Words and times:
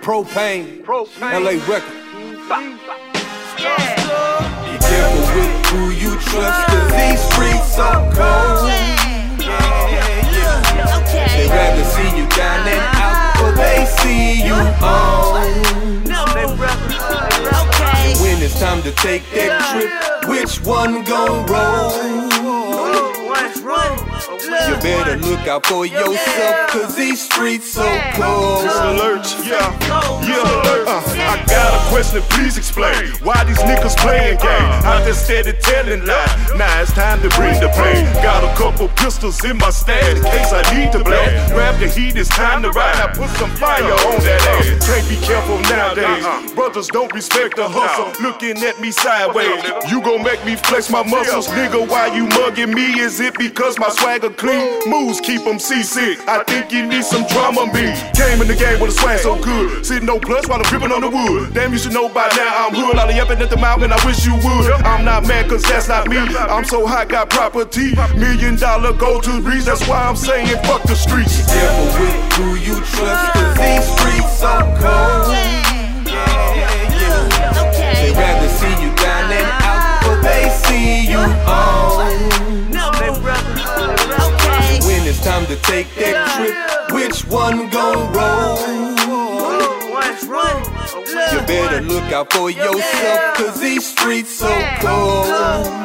Propane, 0.00 0.82
Propane. 0.82 1.32
LA 1.32 1.54
record. 1.70 1.94
Be 4.64 4.78
careful 4.80 5.24
with 5.34 5.66
who 5.66 5.82
you 5.90 6.18
trust, 6.18 6.66
cause 6.66 6.90
these 6.90 7.22
streets 7.30 7.68
so 7.76 7.88
cold. 8.14 8.66
They 11.36 11.46
rather 11.48 11.84
see 11.84 12.10
you 12.18 12.26
down 12.30 12.64
than 12.64 12.82
out, 12.94 13.34
but 13.38 13.54
they 13.54 13.86
see 13.86 14.44
you 14.44 14.54
on. 14.82 15.44
When 18.20 18.42
it's 18.42 18.58
time 18.58 18.82
to 18.82 18.90
take 18.90 19.22
that 19.30 19.60
trip, 19.70 19.90
which 20.28 20.60
one 20.64 21.04
gon' 21.04 21.46
roll? 21.46 22.43
You 24.26 24.76
better 24.80 25.16
look 25.18 25.46
out 25.46 25.66
for 25.66 25.84
yourself, 25.84 26.70
cause 26.70 26.96
these 26.96 27.22
streets 27.22 27.72
so 27.72 27.82
cold. 28.14 28.64
Alert, 28.64 29.26
yeah, 29.44 29.68
yeah. 30.22 30.84
Uh, 30.86 31.02
I 31.06 31.43
please 32.22 32.58
explain. 32.58 33.10
Why 33.22 33.42
these 33.44 33.58
niggas 33.58 33.96
playing 33.98 34.38
games? 34.38 34.84
I 34.84 35.02
just 35.04 35.24
steady 35.24 35.52
telling 35.60 36.04
lies. 36.06 36.54
Now 36.56 36.82
it's 36.82 36.92
time 36.92 37.20
to 37.22 37.28
bring 37.30 37.58
the 37.60 37.68
pain. 37.68 38.04
Got 38.22 38.44
a 38.44 38.52
couple 38.56 38.88
pistols 38.88 39.42
in 39.44 39.58
my 39.58 39.70
stash 39.70 40.16
in 40.16 40.22
case 40.22 40.52
I 40.52 40.62
need 40.74 40.92
to 40.92 41.02
blast. 41.02 41.52
Grab 41.52 41.78
the 41.80 41.88
heat, 41.88 42.16
it's 42.16 42.28
time 42.28 42.62
to 42.62 42.70
ride. 42.70 42.96
I 42.96 43.08
put 43.08 43.30
some 43.36 43.50
fire 43.56 43.82
on 43.82 44.18
that 44.24 44.40
ass. 44.58 44.86
Can't 44.86 45.08
be 45.08 45.16
careful 45.26 45.58
nowadays. 45.70 46.52
Brothers 46.54 46.88
don't 46.88 47.12
respect 47.12 47.56
the 47.56 47.68
hustle. 47.68 48.12
Looking 48.22 48.56
at 48.64 48.80
me 48.80 48.90
sideways. 48.90 49.62
You 49.90 50.00
gon' 50.02 50.22
make 50.22 50.44
me 50.44 50.56
flex 50.56 50.90
my 50.90 51.02
muscles. 51.02 51.48
Nigga, 51.48 51.88
why 51.88 52.14
you 52.14 52.26
mugging 52.26 52.74
me? 52.74 53.00
Is 53.00 53.20
it 53.20 53.36
because 53.38 53.78
my 53.78 53.88
swagger 53.88 54.30
clean? 54.30 54.88
Moves 54.88 55.20
keep 55.20 55.44
them 55.44 55.58
seasick. 55.58 56.18
I 56.28 56.42
think 56.44 56.72
you 56.72 56.86
need 56.86 57.04
some 57.04 57.26
drama 57.26 57.66
me. 57.66 57.92
Came 58.14 58.40
in 58.40 58.48
the 58.48 58.56
game 58.58 58.80
with 58.80 58.90
a 58.90 58.92
swag 58.92 59.20
so 59.20 59.36
good. 59.42 59.84
Sitting 59.84 60.06
no 60.06 60.18
plus 60.18 60.46
while 60.48 60.58
I'm 60.58 60.68
gripping 60.70 60.92
on 60.92 61.00
the 61.00 61.10
wood. 61.10 61.54
Damn, 61.54 61.72
you 61.72 61.78
should 61.78 61.92
know 61.92 62.03
by 62.08 62.28
now 62.36 62.66
I'm 62.66 62.74
hood. 62.74 62.98
All 62.98 63.06
the 63.06 63.14
yapping 63.14 63.40
at 63.40 63.50
the 63.50 63.56
mouth, 63.56 63.82
and 63.82 63.92
I 63.92 64.06
wish 64.06 64.26
you 64.26 64.34
would. 64.34 64.72
I'm 64.84 65.04
not 65.04 65.26
mad, 65.26 65.48
cause 65.48 65.62
that's 65.62 65.88
not 65.88 66.08
me. 66.08 66.18
I'm 66.18 66.64
so 66.64 66.86
hot, 66.86 67.08
got 67.08 67.30
property. 67.30 67.94
Million 68.16 68.56
dollar 68.56 68.92
go 68.92 69.20
to 69.20 69.40
reach. 69.40 69.64
That's 69.64 69.86
why 69.88 70.02
I'm 70.02 70.16
saying 70.16 70.48
fuck 70.64 70.82
the 70.82 70.96
streets. 70.96 71.44
Careful 71.46 71.86
with 72.00 72.32
who 72.34 72.54
you 72.56 72.76
trust, 72.80 73.00
uh. 73.00 73.32
cause 73.32 73.56
these 73.56 73.86
streets 73.96 74.38
so 74.38 74.58
cold. 74.80 75.34
They 78.04 78.12
rather 78.12 78.48
see 78.48 78.74
you 78.82 78.90
down 78.96 79.30
than 79.30 79.46
out, 79.62 80.02
but 80.02 80.22
they 80.22 80.48
see 80.50 81.10
you 81.10 81.18
uh-huh. 81.18 82.00
on. 82.00 82.34
When 84.86 85.06
it's 85.06 85.22
time 85.24 85.46
to 85.46 85.56
take 85.56 85.88
that 85.94 86.28
trip, 86.36 86.54
which 86.92 87.24
one 87.26 87.70
gon' 87.70 88.12
roll? 88.12 88.83
You 91.14 91.40
better 91.46 91.80
look 91.80 92.12
out 92.12 92.32
for 92.32 92.50
yourself, 92.50 93.34
cause 93.36 93.60
these 93.60 93.86
streets 93.86 94.36
so 94.38 94.48
cold. 94.80 95.83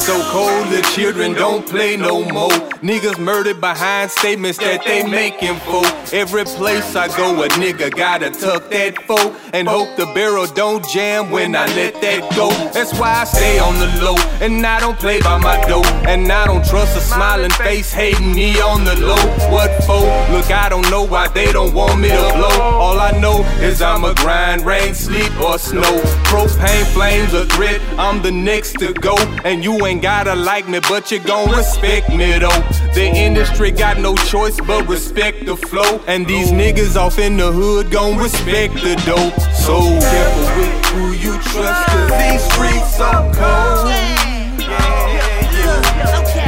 So 0.00 0.18
cold, 0.30 0.68
the 0.68 0.80
children 0.94 1.34
don't 1.34 1.66
play 1.66 1.94
no 1.94 2.24
more. 2.24 2.48
Niggas 2.80 3.18
murdered 3.18 3.60
behind 3.60 4.10
statements 4.10 4.58
that 4.58 4.82
they 4.82 5.06
making 5.06 5.56
for. 5.56 5.84
Every 6.16 6.44
place 6.44 6.96
I 6.96 7.14
go, 7.18 7.42
a 7.42 7.48
nigga 7.50 7.94
gotta 7.94 8.30
tuck 8.30 8.70
that 8.70 8.96
foe 9.02 9.36
and 9.52 9.68
hope 9.68 9.94
the 9.98 10.06
barrel 10.06 10.46
don't 10.46 10.82
jam 10.88 11.30
when 11.30 11.54
I 11.54 11.66
let 11.76 12.00
that 12.00 12.34
go. 12.34 12.48
That's 12.72 12.98
why 12.98 13.20
I 13.20 13.24
stay 13.24 13.58
on 13.58 13.74
the 13.78 14.02
low 14.02 14.16
and 14.40 14.66
I 14.66 14.80
don't 14.80 14.98
play 14.98 15.20
by 15.20 15.36
my 15.36 15.60
dough. 15.68 15.84
And 16.08 16.32
I 16.32 16.46
don't 16.46 16.64
trust 16.64 16.96
a 16.96 17.00
smiling 17.00 17.50
face 17.50 17.92
hating 17.92 18.34
me 18.34 18.58
on 18.58 18.84
the 18.84 18.96
low. 18.96 19.22
What 19.52 19.70
for? 19.84 20.00
Look, 20.32 20.50
I 20.50 20.70
don't 20.70 20.88
know 20.90 21.06
why 21.06 21.28
they 21.28 21.52
don't 21.52 21.74
want 21.74 22.00
me 22.00 22.08
to 22.08 22.32
blow. 22.36 22.58
All 22.62 22.98
I 22.98 23.10
know 23.20 23.44
is 23.60 23.82
I'ma 23.82 24.14
grind, 24.14 24.64
rain, 24.64 24.94
sleep, 24.94 25.38
or 25.40 25.58
snow. 25.58 26.00
Propane 26.24 26.86
flames 26.94 27.34
a 27.34 27.44
threat, 27.44 27.82
I'm 27.98 28.22
the 28.22 28.32
next 28.32 28.78
to 28.78 28.94
go. 28.94 29.14
And 29.44 29.62
you 29.62 29.84
ain't 29.84 29.89
gotta 29.98 30.34
like 30.34 30.68
me, 30.68 30.78
but 30.88 31.10
you 31.10 31.18
gon' 31.18 31.50
respect 31.50 32.10
me 32.10 32.38
though. 32.38 32.62
The 32.94 33.10
industry 33.12 33.70
got 33.70 33.98
no 33.98 34.14
choice 34.14 34.60
but 34.60 34.86
respect 34.86 35.46
the 35.46 35.56
flow. 35.56 36.00
And 36.06 36.26
these 36.26 36.52
niggas 36.52 36.96
off 36.96 37.18
in 37.18 37.36
the 37.36 37.50
hood 37.50 37.90
gon' 37.90 38.18
respect 38.18 38.74
the 38.74 38.94
dope. 39.06 39.34
So 39.52 39.80
careful 39.80 40.44
with 40.58 40.86
who 40.86 41.12
you 41.12 41.32
trust, 41.50 41.88
cause 41.88 42.10
these 42.22 42.42
streets 42.52 42.96
so 42.96 43.10
cold. 43.34 43.88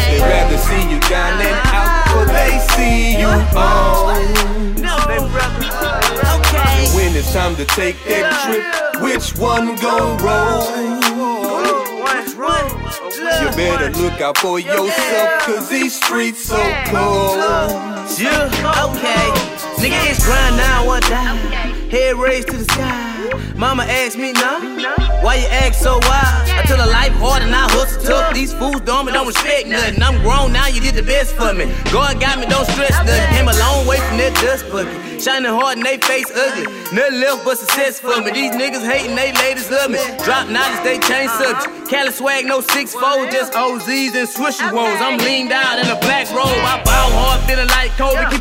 They 0.06 0.20
rather 0.20 0.58
see 0.58 0.82
you 0.92 1.00
down 1.00 1.38
than 1.38 1.56
out, 1.72 2.04
but 2.12 2.26
they 2.26 2.58
see 2.76 3.18
you 3.18 3.26
on. 3.26 4.22
When 6.94 7.16
it's 7.16 7.32
time 7.32 7.56
to 7.56 7.64
take 7.64 7.96
that 8.04 8.28
trip, 8.44 9.02
which 9.02 9.34
one 9.36 9.74
gon' 9.76 10.18
roll? 10.18 11.01
You 12.42 13.48
better 13.54 13.96
look 14.00 14.20
out 14.20 14.36
for 14.36 14.58
yourself, 14.58 15.42
cause 15.42 15.68
these 15.68 15.94
streets 15.94 16.42
so 16.42 16.56
cold. 16.86 17.38
Yeah, 18.18 18.50
okay. 18.82 19.30
Nigga, 19.78 20.10
it's 20.10 20.26
grind 20.26 20.56
now 20.56 20.90
or 20.90 20.98
die. 21.00 21.36
Head 21.94 22.16
raised 22.16 22.48
to 22.48 22.56
the 22.56 22.64
sky. 22.64 23.54
Mama 23.54 23.84
asked 23.84 24.18
me, 24.18 24.32
nah, 24.32 24.58
why 25.22 25.36
you 25.36 25.46
act 25.54 25.76
so 25.76 26.00
wild? 26.02 26.50
I 26.50 26.64
tell 26.66 26.78
her 26.78 26.90
life 26.90 27.12
hard 27.22 27.42
and 27.44 27.54
I 27.54 27.70
hustle 27.70 28.02
tough. 28.02 28.34
These 28.34 28.52
fools 28.52 28.82
and 28.82 28.86
don't 28.88 29.26
respect 29.26 29.68
nothing. 29.68 30.02
I'm 30.02 30.20
grown 30.22 30.52
now, 30.52 30.66
you 30.66 30.80
best 31.22 31.36
for 31.36 31.54
me. 31.54 31.66
God 31.92 32.20
got 32.20 32.38
me, 32.38 32.46
don't 32.46 32.66
stress 32.66 32.90
nothing. 32.90 33.36
Came 33.36 33.48
a 33.48 33.56
long 33.58 33.86
way 33.86 33.98
from 33.98 34.18
that 34.18 34.34
dust 34.42 34.66
bucket. 34.70 35.22
Shining 35.22 35.50
hard 35.54 35.78
and 35.78 35.86
they 35.86 35.98
face 35.98 36.26
ugly. 36.34 36.66
Nothing 36.90 37.20
left 37.20 37.44
but 37.44 37.58
success 37.58 38.00
for 38.00 38.20
me. 38.20 38.32
These 38.32 38.52
niggas 38.58 38.82
hating, 38.82 39.14
they 39.14 39.30
ladies 39.32 39.70
love 39.70 39.90
me. 39.90 40.02
Drop 40.26 40.50
knowledge, 40.50 40.82
they 40.82 40.98
change 40.98 41.30
uh-huh. 41.30 41.62
subject. 41.62 41.90
Cali 41.90 42.10
swag, 42.10 42.46
no 42.46 42.60
six 42.60 42.94
fold, 42.94 43.30
just 43.30 43.52
OZs 43.52 44.18
and 44.18 44.26
swishy 44.26 44.66
woes. 44.74 44.98
I'm 44.98 45.18
leaned 45.22 45.52
out 45.52 45.78
in 45.78 45.86
a 45.86 45.98
black 46.02 46.26
robe. 46.34 46.50
I 46.66 46.81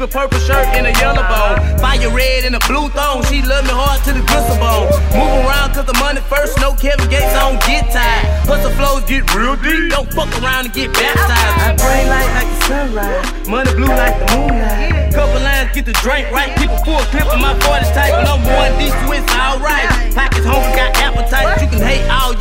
a 0.01 0.07
purple 0.07 0.39
shirt 0.39 0.65
in 0.73 0.85
a 0.85 0.93
yellow 0.97 1.21
bone. 1.29 1.61
Fire 1.77 2.09
red 2.09 2.45
in 2.45 2.55
a 2.55 2.59
blue 2.65 2.89
thong. 2.89 3.21
She 3.29 3.45
love 3.45 3.63
me 3.65 3.73
hard 3.73 4.01
to 4.09 4.13
the 4.17 4.25
gristle 4.25 4.57
bone. 4.57 4.89
Move 5.13 5.45
around 5.45 5.77
cause 5.77 5.85
the 5.85 5.93
money 6.01 6.21
first. 6.25 6.57
No 6.57 6.73
Kevin 6.73 7.05
Gates, 7.09 7.29
I 7.37 7.45
don't 7.45 7.61
get 7.69 7.85
tired. 7.93 8.25
Plus 8.49 8.65
the 8.65 8.73
flows 8.73 9.05
get 9.05 9.29
real 9.37 9.53
deep. 9.61 9.93
Don't 9.93 10.09
fuck 10.09 10.33
around 10.41 10.65
and 10.65 10.73
get 10.73 10.89
baptized. 10.97 11.37
I 11.61 11.77
bring 11.77 12.09
light 12.09 12.31
like 12.33 12.49
the 12.49 12.59
sunrise. 12.65 13.47
Money 13.47 13.71
blue 13.77 13.93
like 13.93 14.17
the 14.17 14.27
moonlight. 14.33 15.13
Couple 15.13 15.41
lines, 15.45 15.69
get 15.77 15.85
the 15.85 15.93
drink 16.01 16.25
right. 16.33 16.49
Keep 16.57 16.73
a 16.73 16.81
full 16.81 17.03
clip 17.13 17.29
of 17.29 17.37
my 17.37 17.53
40s 17.61 17.93
tight. 17.93 18.17
When 18.17 18.25
I'm 18.25 18.41
one, 18.41 18.73
these 18.81 18.95
it's 19.21 19.29
alright. 19.37 19.85
Pockets 20.17 20.49
hungry, 20.49 20.73
got 20.73 20.97
appetite. 20.97 21.61
You 21.61 21.69
can 21.69 21.81
hate 21.85 22.09
all 22.09 22.33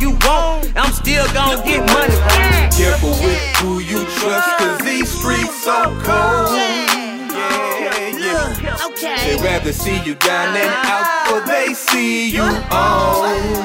Yeah, 8.41 8.89
yeah. 9.01 9.25
They 9.25 9.43
rather 9.43 9.73
see 9.73 10.01
you 10.03 10.15
down 10.15 10.53
than 10.53 10.69
out, 10.85 11.29
but 11.29 11.45
they 11.45 11.73
see 11.73 12.29
you 12.29 12.41
on. 12.41 13.61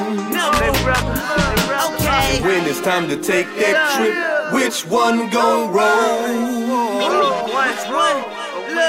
When 2.43 2.65
it's 2.65 2.81
time 2.81 3.09
to 3.09 3.17
take 3.17 3.47
that 3.57 3.97
trip, 3.97 4.53
which 4.53 4.85
one 4.85 5.29
gon' 5.29 5.73
roll? 5.73 6.57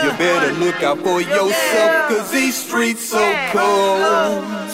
You 0.05 0.11
better 0.19 0.53
look. 0.61 0.83
out 0.83 0.99
for 0.99 1.21
yourself, 1.21 2.09
cause 2.09 2.31
these 2.31 2.55
streets 2.55 3.09
so 3.09 3.19
cold. 3.53 4.69